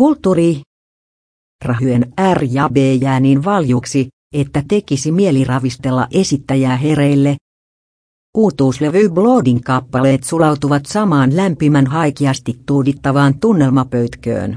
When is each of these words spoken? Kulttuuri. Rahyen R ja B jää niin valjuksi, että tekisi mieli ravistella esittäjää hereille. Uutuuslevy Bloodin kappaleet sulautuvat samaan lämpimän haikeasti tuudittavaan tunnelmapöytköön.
Kulttuuri. 0.00 0.60
Rahyen 1.64 2.12
R 2.34 2.44
ja 2.50 2.68
B 2.68 2.76
jää 3.00 3.20
niin 3.20 3.44
valjuksi, 3.44 4.08
että 4.34 4.62
tekisi 4.68 5.12
mieli 5.12 5.44
ravistella 5.44 6.06
esittäjää 6.10 6.76
hereille. 6.76 7.36
Uutuuslevy 8.36 9.08
Bloodin 9.08 9.60
kappaleet 9.60 10.24
sulautuvat 10.24 10.86
samaan 10.86 11.36
lämpimän 11.36 11.86
haikeasti 11.86 12.60
tuudittavaan 12.66 13.38
tunnelmapöytköön. 13.40 14.56